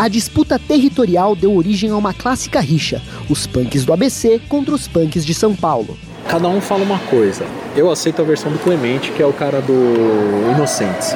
A 0.00 0.08
disputa 0.08 0.58
territorial 0.58 1.36
deu 1.36 1.54
origem 1.54 1.90
a 1.90 1.96
uma 1.96 2.14
clássica 2.14 2.58
rixa: 2.58 3.02
os 3.28 3.46
punks 3.46 3.84
do 3.84 3.92
ABC 3.92 4.40
contra 4.48 4.74
os 4.74 4.88
punks 4.88 5.26
de 5.26 5.34
São 5.34 5.54
Paulo. 5.54 5.98
Cada 6.26 6.48
um 6.48 6.58
fala 6.58 6.82
uma 6.84 6.98
coisa. 6.98 7.44
Eu 7.76 7.90
aceito 7.90 8.22
a 8.22 8.24
versão 8.24 8.50
do 8.50 8.58
Clemente, 8.58 9.12
que 9.12 9.22
é 9.22 9.26
o 9.26 9.32
cara 9.32 9.60
do 9.60 10.54
Inocentes. 10.54 11.14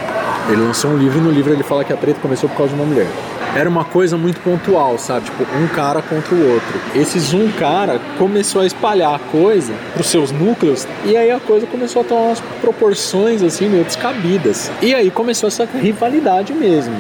Ele 0.51 0.61
lançou 0.61 0.91
um 0.91 0.99
livro 0.99 1.19
e 1.19 1.23
no 1.23 1.31
livro 1.31 1.53
ele 1.53 1.63
fala 1.63 1.83
que 1.83 1.95
a 1.95 1.97
treta 1.97 2.21
começou 2.21 2.47
por 2.47 2.57
causa 2.57 2.75
de 2.75 2.79
uma 2.79 2.87
mulher. 2.87 3.09
Era 3.55 3.69
uma 3.69 3.85
coisa 3.85 4.17
muito 4.17 4.41
pontual, 4.41 4.99
sabe? 4.99 5.27
Tipo, 5.27 5.45
um 5.57 5.69
cara 5.69 6.03
contra 6.03 6.35
o 6.35 6.53
outro. 6.53 6.81
Esses 6.95 7.33
um 7.33 7.51
cara 7.53 8.01
começou 8.19 8.63
a 8.63 8.67
espalhar 8.67 9.15
a 9.15 9.19
coisa 9.19 9.73
pros 9.93 10.09
seus 10.09 10.33
núcleos 10.33 10.87
e 11.05 11.17
aí 11.17 11.31
a 11.31 11.39
coisa 11.39 11.65
começou 11.67 12.03
a 12.03 12.05
tomar 12.05 12.21
umas 12.23 12.41
proporções 12.61 13.43
assim 13.43 13.69
meio 13.69 13.85
descabidas. 13.85 14.73
E 14.83 14.93
aí 14.93 15.09
começou 15.09 15.47
essa 15.47 15.65
rivalidade 15.65 16.53
mesmo 16.53 16.95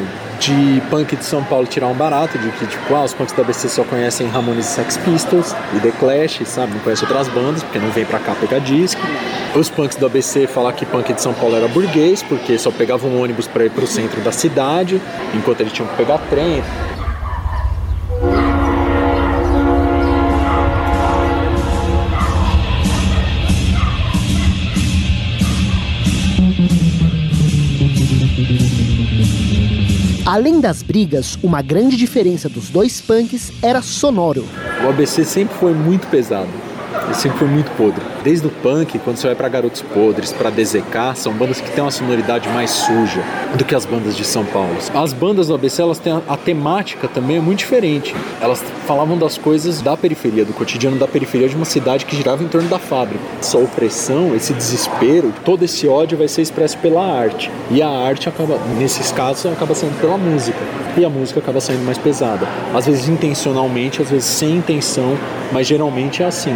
de 0.44 0.82
punk 0.90 1.16
de 1.16 1.24
São 1.24 1.42
Paulo 1.42 1.66
tirar 1.66 1.86
um 1.86 1.94
barato, 1.94 2.36
de 2.36 2.50
que, 2.50 2.66
tipo, 2.66 2.94
ah, 2.94 3.04
os 3.04 3.14
punks 3.14 3.34
da 3.34 3.42
ABC 3.42 3.66
só 3.66 3.82
conhecem 3.82 4.28
Ramones 4.28 4.66
e 4.66 4.68
Sex 4.68 4.98
Pistols 4.98 5.54
e 5.74 5.80
The 5.80 5.90
Clash, 5.92 6.42
sabe? 6.44 6.74
Não 6.74 6.80
conhece 6.80 7.02
outras 7.04 7.28
bandas, 7.28 7.62
porque 7.62 7.78
não 7.78 7.90
vem 7.90 8.04
pra 8.04 8.18
cá 8.18 8.34
pegar 8.34 8.58
disco. 8.58 9.00
Os 9.56 9.70
punks 9.70 9.96
do 9.96 10.04
ABC 10.04 10.46
falar 10.46 10.74
que 10.74 10.84
punk 10.84 11.14
de 11.14 11.22
São 11.22 11.32
Paulo 11.32 11.56
era 11.56 11.66
burguês, 11.68 12.22
porque 12.22 12.58
só 12.58 12.70
pegavam 12.70 13.10
um 13.10 13.22
ônibus 13.22 13.46
para 13.46 13.64
ir 13.64 13.70
pro 13.70 13.86
centro 13.86 14.20
da 14.20 14.32
cidade, 14.32 15.00
enquanto 15.32 15.62
eles 15.62 15.72
tinham 15.72 15.88
que 15.88 15.96
pegar 15.96 16.18
trem. 16.28 16.62
Além 30.26 30.58
das 30.58 30.82
brigas, 30.82 31.38
uma 31.42 31.60
grande 31.60 31.98
diferença 31.98 32.48
dos 32.48 32.70
dois 32.70 32.98
punks 32.98 33.52
era 33.60 33.82
sonoro. 33.82 34.46
O 34.82 34.88
ABC 34.88 35.22
sempre 35.22 35.54
foi 35.58 35.74
muito 35.74 36.06
pesado. 36.06 36.48
Ele 37.04 37.14
sempre 37.14 37.38
foi 37.38 37.48
muito 37.48 37.70
podre. 37.76 38.02
Desde 38.22 38.46
o 38.46 38.50
punk, 38.50 38.98
quando 38.98 39.16
você 39.16 39.26
vai 39.26 39.36
para 39.36 39.48
Garotos 39.48 39.82
Podres, 39.82 40.32
para 40.32 40.50
DZK, 40.50 41.14
são 41.16 41.32
bandas 41.32 41.60
que 41.60 41.70
têm 41.70 41.84
uma 41.84 41.90
sonoridade 41.90 42.48
mais 42.48 42.70
suja 42.70 43.22
do 43.56 43.64
que 43.64 43.74
as 43.74 43.84
bandas 43.84 44.16
de 44.16 44.24
São 44.24 44.44
Paulo. 44.44 44.76
As 44.94 45.12
bandas 45.12 45.48
do 45.48 45.54
ABC, 45.54 45.82
elas 45.82 45.98
têm 45.98 46.12
a, 46.12 46.22
a 46.28 46.36
temática 46.36 47.08
também 47.08 47.36
é 47.36 47.40
muito 47.40 47.58
diferente. 47.58 48.14
Elas 48.40 48.62
falavam 48.86 49.16
das 49.16 49.38
coisas 49.38 49.80
da 49.82 49.96
periferia, 49.96 50.44
do 50.44 50.52
cotidiano 50.52 50.96
da 50.96 51.06
periferia 51.06 51.48
de 51.48 51.56
uma 51.56 51.64
cidade 51.64 52.04
que 52.04 52.16
girava 52.16 52.42
em 52.42 52.48
torno 52.48 52.68
da 52.68 52.78
fábrica. 52.78 53.22
Essa 53.40 53.58
opressão, 53.58 54.34
esse 54.34 54.52
desespero, 54.52 55.32
todo 55.44 55.64
esse 55.64 55.86
ódio 55.86 56.18
vai 56.18 56.28
ser 56.28 56.42
expresso 56.42 56.78
pela 56.78 57.04
arte. 57.04 57.50
E 57.70 57.82
a 57.82 57.88
arte 57.88 58.28
acaba, 58.28 58.58
nesses 58.78 59.12
casos, 59.12 59.46
acaba 59.46 59.74
sendo 59.74 59.98
pela 60.00 60.16
música. 60.16 60.58
E 60.96 61.04
a 61.04 61.10
música 61.10 61.40
acaba 61.40 61.60
saindo 61.60 61.84
mais 61.84 61.98
pesada. 61.98 62.46
Às 62.74 62.86
vezes 62.86 63.08
intencionalmente, 63.08 64.00
às 64.00 64.10
vezes 64.10 64.26
sem 64.26 64.56
intenção, 64.56 65.16
mas 65.52 65.66
geralmente 65.66 66.22
é 66.22 66.26
assim. 66.26 66.54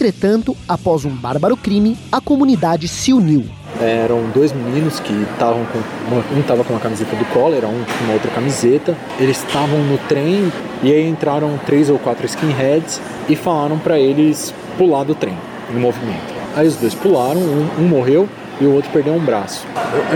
Entretanto, 0.00 0.56
após 0.66 1.04
um 1.04 1.10
bárbaro 1.10 1.54
crime, 1.58 1.94
a 2.10 2.22
comunidade 2.22 2.88
se 2.88 3.12
uniu. 3.12 3.44
Eram 3.78 4.30
dois 4.30 4.50
meninos 4.50 4.98
que 4.98 5.12
estavam 5.12 5.62
com. 5.66 5.78
Uma, 6.10 6.24
um 6.34 6.40
estava 6.40 6.64
com 6.64 6.72
uma 6.72 6.80
camiseta 6.80 7.14
do 7.14 7.24
Collor, 7.26 7.66
um 7.66 7.84
com 7.84 8.04
uma 8.04 8.14
outra 8.14 8.30
camiseta. 8.30 8.96
Eles 9.18 9.36
estavam 9.36 9.78
no 9.84 9.98
trem 10.08 10.50
e 10.82 10.90
aí 10.90 11.06
entraram 11.06 11.60
três 11.66 11.90
ou 11.90 11.98
quatro 11.98 12.24
skinheads 12.24 12.98
e 13.28 13.36
falaram 13.36 13.78
para 13.78 13.98
eles 13.98 14.54
pular 14.78 15.04
do 15.04 15.14
trem, 15.14 15.36
no 15.70 15.78
movimento. 15.78 16.32
Aí 16.56 16.66
os 16.66 16.76
dois 16.76 16.94
pularam, 16.94 17.42
um, 17.42 17.68
um 17.80 17.86
morreu 17.86 18.26
e 18.60 18.64
o 18.66 18.72
outro 18.72 18.90
perdeu 18.90 19.14
um 19.14 19.18
braço. 19.18 19.66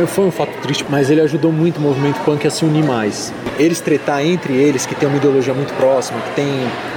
Foi 0.09 0.27
um 0.27 0.31
fato 0.31 0.53
triste, 0.61 0.85
mas 0.89 1.11
ele 1.11 1.21
ajudou 1.23 1.51
muito 1.51 1.79
o 1.79 1.81
movimento 1.81 2.21
punk 2.25 2.47
a 2.47 2.51
se 2.51 2.65
unir 2.65 2.85
mais. 2.85 3.33
Eles 3.59 3.81
tretar 3.81 4.25
entre 4.25 4.53
eles, 4.53 4.85
que 4.87 4.95
tem 4.95 5.09
uma 5.09 5.17
ideologia 5.17 5.55
muito 5.55 5.73
próxima, 5.75 6.21
que 6.21 6.31
tem 6.35 6.47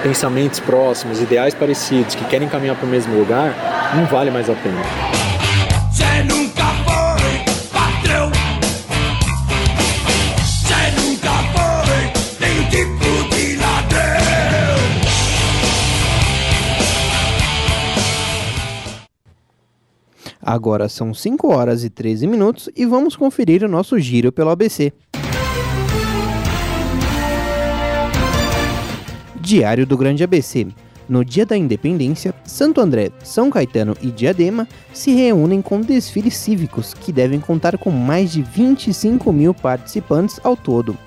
pensamentos 0.04 0.60
próximos, 0.60 1.22
ideais 1.22 1.54
parecidos, 1.54 2.16
que 2.16 2.26
querem 2.26 2.48
caminhar 2.48 2.76
para 2.76 2.86
o 2.86 2.90
mesmo 2.90 3.18
lugar, 3.18 3.94
não 3.96 4.06
vale 4.06 4.30
mais 4.30 4.50
a 4.50 4.54
pena. 4.54 4.82
Agora 20.48 20.88
são 20.88 21.14
5 21.14 21.54
horas 21.54 21.84
e 21.84 21.90
13 21.90 22.26
minutos 22.26 22.70
e 22.74 22.86
vamos 22.86 23.18
conferir 23.18 23.66
o 23.66 23.68
nosso 23.68 24.00
giro 24.00 24.32
pelo 24.32 24.50
ABC. 24.50 24.94
Diário 29.42 29.86
do 29.86 29.98
Grande 29.98 30.24
ABC. 30.24 30.68
No 31.10 31.26
dia 31.26 31.46
da 31.46 31.58
independência, 31.58 32.34
Santo 32.46 32.80
André, 32.80 33.12
São 33.26 33.50
Caetano 33.50 33.94
e 34.02 34.08
Diadema 34.10 34.66
se 34.94 35.12
reúnem 35.12 35.62
com 35.62 35.82
desfiles 35.82 36.38
cívicos 36.38 36.94
que 36.94 37.12
devem 37.12 37.42
contar 37.42 37.78
com 37.78 37.92
mais 37.92 38.32
de 38.32 38.42
25 38.42 39.34
mil 39.34 39.54
participantes 39.54 40.40
ao 40.46 40.56
todo. 40.56 40.98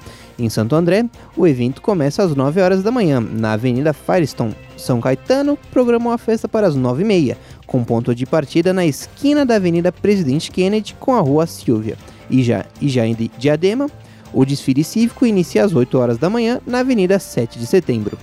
Em 0.40 0.48
Santo 0.48 0.74
André, 0.74 1.04
o 1.36 1.46
evento 1.46 1.82
começa 1.82 2.22
às 2.22 2.34
9 2.34 2.62
horas 2.62 2.82
da 2.82 2.90
manhã, 2.90 3.20
na 3.20 3.52
Avenida 3.52 3.92
Firestone. 3.92 4.56
São 4.74 4.98
Caetano 4.98 5.58
programou 5.70 6.10
a 6.14 6.16
festa 6.16 6.48
para 6.48 6.66
as 6.66 6.74
9h30, 6.74 7.36
com 7.66 7.84
ponto 7.84 8.14
de 8.14 8.24
partida 8.24 8.72
na 8.72 8.86
esquina 8.86 9.44
da 9.44 9.56
Avenida 9.56 9.92
Presidente 9.92 10.50
Kennedy 10.50 10.96
com 10.98 11.14
a 11.14 11.20
Rua 11.20 11.46
Silvia. 11.46 11.98
E 12.30 12.42
já, 12.42 12.64
e 12.80 12.88
já 12.88 13.06
em 13.06 13.14
Diadema, 13.36 13.90
o 14.32 14.46
desfile 14.46 14.82
cívico 14.82 15.26
inicia 15.26 15.62
às 15.62 15.74
8 15.74 15.98
horas 15.98 16.16
da 16.16 16.30
manhã 16.30 16.58
na 16.66 16.78
Avenida 16.78 17.18
7 17.18 17.58
de 17.58 17.66
Setembro. 17.66 18.16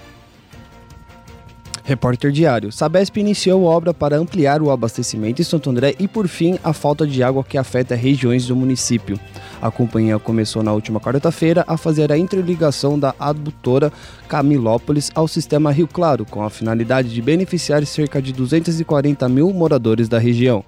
Repórter 1.87 2.33
Diário. 2.33 2.69
Sabesp 2.69 3.15
iniciou 3.15 3.63
obra 3.63 3.93
para 3.93 4.17
ampliar 4.17 4.61
o 4.61 4.69
abastecimento 4.69 5.41
em 5.41 5.45
Santo 5.45 5.69
André 5.69 5.95
e, 5.97 6.05
por 6.05 6.27
fim, 6.27 6.59
a 6.61 6.73
falta 6.73 7.07
de 7.07 7.23
água 7.23 7.45
que 7.45 7.57
afeta 7.57 7.95
regiões 7.95 8.45
do 8.45 8.57
município. 8.57 9.17
A 9.61 9.71
companhia 9.71 10.19
começou 10.19 10.61
na 10.61 10.73
última 10.73 10.99
quarta-feira 10.99 11.63
a 11.65 11.77
fazer 11.77 12.11
a 12.11 12.17
interligação 12.17 12.99
da 12.99 13.15
adutora 13.17 13.89
Camilópolis 14.27 15.09
ao 15.15 15.29
sistema 15.29 15.71
Rio 15.71 15.87
Claro, 15.87 16.25
com 16.25 16.43
a 16.43 16.49
finalidade 16.49 17.07
de 17.07 17.21
beneficiar 17.21 17.85
cerca 17.85 18.21
de 18.21 18.33
240 18.33 19.29
mil 19.29 19.53
moradores 19.53 20.09
da 20.09 20.19
região. 20.19 20.65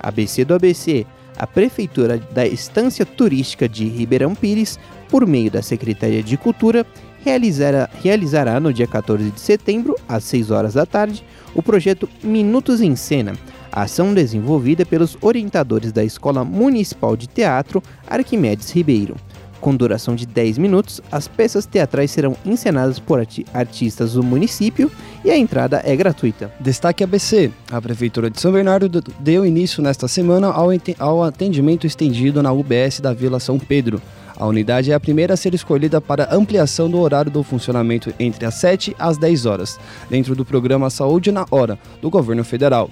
ABC 0.00 0.42
do 0.42 0.54
ABC. 0.54 1.04
A 1.38 1.46
Prefeitura 1.46 2.18
da 2.32 2.46
Estância 2.46 3.04
Turística 3.04 3.68
de 3.68 3.86
Ribeirão 3.86 4.34
Pires, 4.34 4.78
por 5.08 5.26
meio 5.26 5.50
da 5.50 5.62
Secretaria 5.62 6.22
de 6.22 6.36
Cultura, 6.36 6.86
realizará, 7.24 7.90
realizará 8.02 8.58
no 8.60 8.72
dia 8.72 8.86
14 8.86 9.30
de 9.30 9.40
setembro, 9.40 9.96
às 10.08 10.24
6 10.24 10.50
horas 10.50 10.74
da 10.74 10.86
tarde, 10.86 11.24
o 11.54 11.62
projeto 11.62 12.08
Minutos 12.22 12.80
em 12.80 12.94
Cena, 12.94 13.34
ação 13.72 14.14
desenvolvida 14.14 14.86
pelos 14.86 15.18
orientadores 15.20 15.92
da 15.92 16.04
Escola 16.04 16.44
Municipal 16.44 17.16
de 17.16 17.26
Teatro 17.26 17.82
Arquimedes 18.06 18.70
Ribeiro. 18.70 19.16
Com 19.60 19.74
duração 19.74 20.14
de 20.14 20.26
10 20.26 20.58
minutos, 20.58 21.00
as 21.10 21.26
peças 21.26 21.66
teatrais 21.66 22.10
serão 22.10 22.36
encenadas 22.44 22.98
por 22.98 23.18
arti 23.18 23.44
artistas 23.52 24.12
do 24.12 24.22
município 24.22 24.90
e 25.24 25.30
a 25.30 25.36
entrada 25.36 25.82
é 25.84 25.96
gratuita. 25.96 26.52
Destaque 26.60 27.02
ABC: 27.02 27.50
a 27.70 27.80
Prefeitura 27.80 28.30
de 28.30 28.40
São 28.40 28.52
Bernardo 28.52 29.02
deu 29.18 29.44
início 29.46 29.82
nesta 29.82 30.06
semana 30.06 30.48
ao, 30.48 30.68
ao 30.98 31.22
atendimento 31.22 31.86
estendido 31.86 32.42
na 32.42 32.52
UBS 32.52 33.00
da 33.00 33.12
Vila 33.12 33.40
São 33.40 33.58
Pedro. 33.58 34.00
A 34.38 34.46
unidade 34.46 34.92
é 34.92 34.94
a 34.94 35.00
primeira 35.00 35.32
a 35.32 35.36
ser 35.36 35.54
escolhida 35.54 35.98
para 35.98 36.34
ampliação 36.34 36.90
do 36.90 36.98
horário 36.98 37.30
do 37.30 37.42
funcionamento 37.42 38.12
entre 38.20 38.44
as 38.44 38.54
7 38.56 38.94
às 38.98 39.16
10 39.16 39.46
horas, 39.46 39.78
dentro 40.10 40.34
do 40.34 40.44
programa 40.44 40.90
Saúde 40.90 41.32
na 41.32 41.46
Hora, 41.50 41.78
do 42.02 42.10
governo 42.10 42.44
federal. 42.44 42.90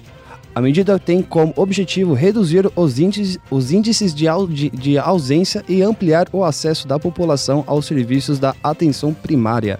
A 0.55 0.61
medida 0.61 0.97
tem 0.97 1.21
como 1.21 1.51
objetivo 1.57 2.13
reduzir 2.13 2.71
os 2.77 2.97
índices, 2.97 3.37
os 3.51 3.73
índices 3.73 4.15
de, 4.15 4.25
de, 4.47 4.69
de 4.69 4.97
ausência 4.97 5.61
e 5.67 5.83
ampliar 5.83 6.29
o 6.31 6.45
acesso 6.45 6.87
da 6.87 6.97
população 6.97 7.65
aos 7.67 7.85
serviços 7.85 8.39
da 8.39 8.55
atenção 8.63 9.13
primária. 9.13 9.77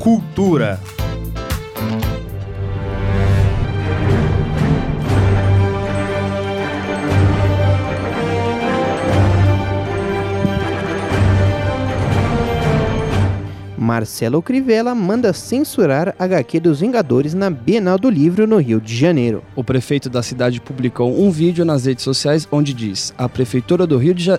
Cultura 0.00 0.80
Marcelo 13.98 14.40
Crivella 14.40 14.94
manda 14.94 15.32
censurar 15.32 16.14
HQ 16.16 16.60
dos 16.60 16.78
Vingadores 16.78 17.34
na 17.34 17.50
Bienal 17.50 17.98
do 17.98 18.08
Livro 18.08 18.46
no 18.46 18.58
Rio 18.58 18.80
de 18.80 18.96
Janeiro. 18.96 19.42
O 19.56 19.64
prefeito 19.64 20.08
da 20.08 20.22
cidade 20.22 20.60
publicou 20.60 21.20
um 21.20 21.32
vídeo 21.32 21.64
nas 21.64 21.84
redes 21.84 22.04
sociais 22.04 22.46
onde 22.52 22.72
diz: 22.72 23.12
"A 23.18 23.28
prefeitura 23.28 23.88
do 23.88 23.98
Rio 23.98 24.14
de 24.14 24.22
ja... 24.22 24.38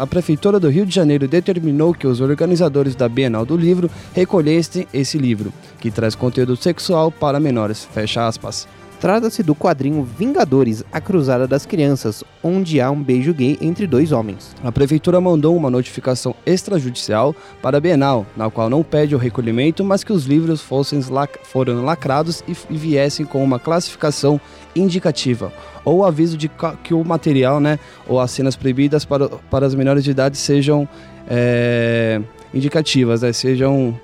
a 0.00 0.06
prefeitura 0.06 0.60
do 0.60 0.68
Rio 0.68 0.86
de 0.86 0.94
Janeiro 0.94 1.26
determinou 1.26 1.92
que 1.92 2.06
os 2.06 2.20
organizadores 2.20 2.94
da 2.94 3.08
Bienal 3.08 3.44
do 3.44 3.56
Livro 3.56 3.90
recolhessem 4.14 4.86
esse 4.94 5.18
livro, 5.18 5.52
que 5.80 5.90
traz 5.90 6.14
conteúdo 6.14 6.54
sexual 6.54 7.10
para 7.10 7.40
menores." 7.40 7.84
Fecha 7.92 8.28
aspas. 8.28 8.68
Trata-se 9.02 9.42
do 9.42 9.52
quadrinho 9.52 10.04
Vingadores, 10.04 10.84
a 10.92 11.00
Cruzada 11.00 11.44
das 11.44 11.66
Crianças, 11.66 12.22
onde 12.40 12.80
há 12.80 12.88
um 12.88 13.02
beijo 13.02 13.34
gay 13.34 13.58
entre 13.60 13.84
dois 13.84 14.12
homens. 14.12 14.54
A 14.62 14.70
prefeitura 14.70 15.20
mandou 15.20 15.56
uma 15.56 15.68
notificação 15.68 16.36
extrajudicial 16.46 17.34
para 17.60 17.78
a 17.78 17.80
Bienal, 17.80 18.24
na 18.36 18.48
qual 18.48 18.70
não 18.70 18.84
pede 18.84 19.12
o 19.12 19.18
recolhimento, 19.18 19.84
mas 19.84 20.04
que 20.04 20.12
os 20.12 20.24
livros 20.26 20.60
fossem 20.60 21.02
lac 21.10 21.36
foram 21.42 21.84
lacrados 21.84 22.44
e, 22.46 22.56
e 22.70 22.76
viessem 22.76 23.26
com 23.26 23.42
uma 23.42 23.58
classificação 23.58 24.40
indicativa, 24.72 25.52
ou 25.84 26.04
aviso 26.04 26.36
de 26.36 26.48
que 26.84 26.94
o 26.94 27.04
material, 27.04 27.58
né, 27.58 27.80
ou 28.06 28.20
as 28.20 28.30
cenas 28.30 28.54
proibidas 28.54 29.04
para, 29.04 29.28
para 29.28 29.66
as 29.66 29.74
menores 29.74 30.04
de 30.04 30.12
idade 30.12 30.38
sejam 30.38 30.88
é, 31.28 32.22
indicativas, 32.54 33.22
né, 33.22 33.32
sejam 33.32 33.98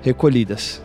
recolhidas. 0.00 0.80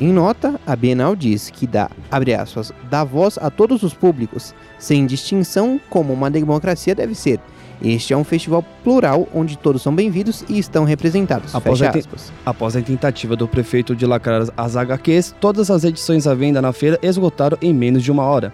Em 0.00 0.12
nota, 0.12 0.60
a 0.66 0.74
Bienal 0.74 1.14
diz 1.14 1.50
que 1.50 1.68
dá, 1.68 1.88
abre 2.10 2.34
aspas, 2.34 2.72
dá 2.90 3.04
voz 3.04 3.38
a 3.40 3.48
todos 3.48 3.84
os 3.84 3.94
públicos, 3.94 4.52
sem 4.76 5.06
distinção 5.06 5.80
como 5.88 6.12
uma 6.12 6.28
democracia 6.28 6.96
deve 6.96 7.14
ser. 7.14 7.38
Este 7.82 8.12
é 8.12 8.16
um 8.16 8.24
festival 8.24 8.64
plural 8.82 9.28
onde 9.32 9.56
todos 9.56 9.82
são 9.82 9.94
bem-vindos 9.94 10.44
e 10.48 10.58
estão 10.58 10.84
representados. 10.84 11.54
Após 11.54 11.80
a, 11.80 11.92
após 12.44 12.76
a, 12.76 12.82
tentativa 12.82 13.36
do 13.36 13.46
prefeito 13.46 13.94
de 13.94 14.04
lacrar 14.04 14.46
as 14.56 14.76
HQs, 14.76 15.34
todas 15.40 15.70
as 15.70 15.84
edições 15.84 16.26
à 16.26 16.34
venda 16.34 16.60
na 16.60 16.72
feira 16.72 16.98
esgotaram 17.00 17.56
em 17.62 17.72
menos 17.72 18.02
de 18.02 18.10
uma 18.10 18.24
hora. 18.24 18.52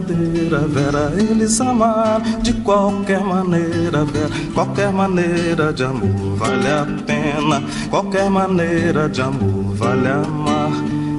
Brincadeira, 0.00 0.58
Vera, 0.68 1.12
eles 1.18 1.60
amaram 1.60 2.22
de 2.42 2.52
qualquer 2.54 3.20
maneira, 3.20 4.04
Vera. 4.04 4.30
Qualquer 4.54 4.92
maneira 4.92 5.72
de 5.72 5.84
amor 5.84 6.36
vale 6.36 6.68
a 6.68 6.86
pena, 7.06 7.62
qualquer 7.90 8.30
maneira 8.30 9.08
de 9.08 9.22
amor 9.22 9.74
vale 9.74 10.08
amar. 10.08 10.70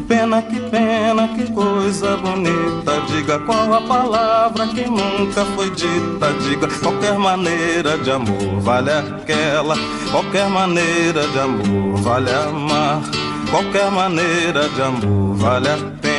Pena 0.07 0.41
que 0.41 0.59
pena, 0.59 1.27
que 1.29 1.51
coisa 1.51 2.17
bonita. 2.17 3.01
Diga 3.07 3.39
qual 3.39 3.73
a 3.73 3.81
palavra 3.81 4.67
que 4.67 4.85
nunca 4.87 5.45
foi 5.55 5.69
dita. 5.71 6.33
Diga 6.41 6.67
qualquer 6.81 7.17
maneira 7.17 7.97
de 7.97 8.11
amor 8.11 8.59
vale 8.59 8.91
aquela. 8.91 9.75
Qualquer 10.11 10.49
maneira 10.49 11.25
de 11.27 11.39
amor 11.39 11.97
vale 12.01 12.31
amar. 12.31 13.01
Qualquer 13.49 13.91
maneira 13.91 14.67
de 14.67 14.81
amor 14.81 15.35
vale 15.35 15.69
a 15.69 15.77
pena, 16.01 16.12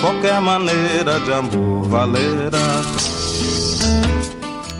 qualquer 0.00 0.40
maneira 0.40 1.20
de 1.20 1.32
amor 1.32 1.84
valerá. 1.84 2.82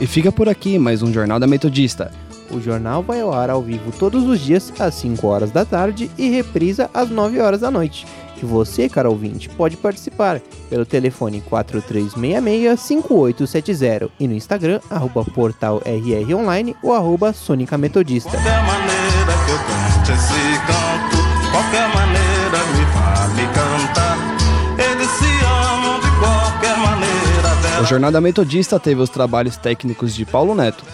E 0.00 0.06
fica 0.06 0.30
por 0.30 0.48
aqui 0.48 0.78
mais 0.78 1.02
um 1.02 1.12
Jornal 1.12 1.40
da 1.40 1.46
Metodista. 1.46 2.12
O 2.50 2.60
jornal 2.60 3.02
vai 3.02 3.20
ao 3.20 3.32
ar 3.32 3.50
ao 3.50 3.60
vivo 3.60 3.92
todos 3.92 4.24
os 4.24 4.40
dias 4.40 4.72
às 4.78 4.94
5 4.94 5.26
horas 5.26 5.50
da 5.50 5.64
tarde 5.64 6.08
e 6.16 6.30
reprisa 6.30 6.88
às 6.94 7.10
9 7.10 7.40
horas 7.40 7.60
da 7.60 7.70
noite. 7.70 8.06
E 8.40 8.46
você, 8.46 8.88
caro 8.88 9.10
ouvinte, 9.10 9.48
pode 9.48 9.76
participar 9.76 10.40
pelo 10.70 10.86
telefone 10.86 11.42
4366-5870 11.50 14.08
e 14.18 14.26
no 14.28 14.34
Instagram, 14.34 14.80
arroba 14.88 15.24
portal 15.24 15.82
RR 15.84 16.34
Online 16.34 16.76
ou 16.82 16.94
arroba 16.94 17.32
Sônica 17.32 17.76
Metodista. 17.76 18.30
Jornada 27.88 28.20
Metodista 28.20 28.78
teve 28.78 29.00
os 29.00 29.08
trabalhos 29.08 29.56
técnicos 29.56 30.14
de 30.14 30.26
Paulo 30.26 30.54
Neto. 30.54 30.84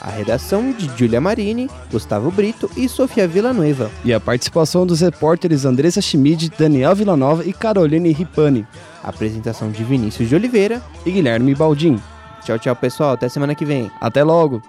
A 0.00 0.08
redação 0.08 0.72
de 0.72 0.90
Julia 0.96 1.20
Marini, 1.20 1.68
Gustavo 1.92 2.30
Brito 2.30 2.70
e 2.74 2.88
Sofia 2.88 3.28
Villanueva. 3.28 3.90
E 4.02 4.14
a 4.14 4.18
participação 4.18 4.86
dos 4.86 5.02
repórteres 5.02 5.66
Andressa 5.66 6.00
Schmid, 6.00 6.50
Daniel 6.58 6.94
Villanova 6.94 7.44
e 7.44 7.52
Caroline 7.52 8.12
Ripani. 8.12 8.66
A 9.04 9.10
apresentação 9.10 9.70
de 9.70 9.84
Vinícius 9.84 10.26
de 10.26 10.34
Oliveira 10.34 10.80
e 11.04 11.10
Guilherme 11.10 11.54
Baldin. 11.54 12.00
Tchau, 12.42 12.58
tchau, 12.58 12.74
pessoal. 12.74 13.12
Até 13.12 13.28
semana 13.28 13.54
que 13.54 13.66
vem. 13.66 13.90
Até 14.00 14.24
logo. 14.24 14.62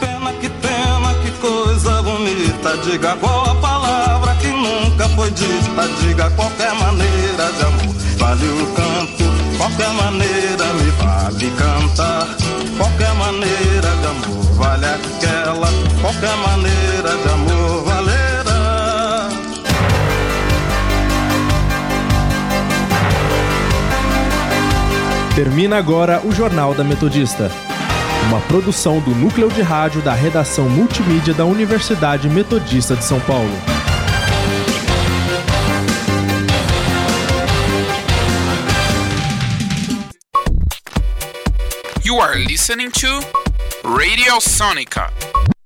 Pena 0.00 0.32
que 0.32 0.48
pena, 0.48 1.14
que 1.22 1.30
coisa 1.42 2.00
bonita. 2.00 2.74
Diga 2.84 3.14
qual 3.16 3.50
a 3.50 3.54
palavra 3.56 4.34
que 4.36 4.48
nunca 4.48 5.06
foi 5.10 5.30
dita. 5.32 5.88
Diga 6.00 6.30
qualquer 6.30 6.72
maneira 6.76 7.52
de 7.52 7.64
amor. 7.66 7.94
Vale 8.16 8.46
o 8.46 8.87
qualquer 9.58 9.92
maneira 9.92 10.72
me 10.74 10.90
vale 10.92 11.50
cantar. 11.50 12.28
Qualquer 12.78 13.12
maneira 13.14 13.90
de 14.00 14.06
amor 14.06 14.44
vale 14.54 14.86
aquela. 14.86 15.68
Qualquer 16.00 16.36
maneira 16.36 17.16
de 17.22 17.28
amor 17.28 17.84
valerá. 17.84 19.28
Termina 25.34 25.76
agora 25.76 26.20
o 26.24 26.32
Jornal 26.32 26.72
da 26.72 26.84
Metodista. 26.84 27.50
Uma 28.28 28.40
produção 28.42 29.00
do 29.00 29.10
Núcleo 29.10 29.48
de 29.48 29.62
Rádio 29.62 30.02
da 30.02 30.12
Redação 30.12 30.68
Multimídia 30.68 31.32
da 31.32 31.44
Universidade 31.44 32.28
Metodista 32.28 32.94
de 32.94 33.04
São 33.04 33.20
Paulo. 33.20 33.56
You 42.08 42.16
are 42.16 42.38
listening 42.38 42.90
to 42.92 43.20
Radio 43.84 44.40
Sonica. 44.40 45.57